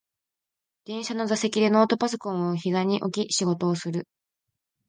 [0.85, 4.07] 電車の座席でノートパソコンをひざに置き仕事をする